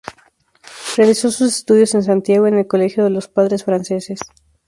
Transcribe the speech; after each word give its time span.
Realizó 0.97 1.29
sus 1.29 1.49
estudios 1.57 1.93
en 1.93 2.01
Santiago 2.01 2.47
en 2.47 2.55
el 2.57 2.65
Colegio 2.65 3.07
Los 3.11 3.27
Padres 3.27 3.65
Franceses. 3.65 4.19